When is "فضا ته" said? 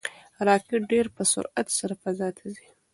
2.01-2.45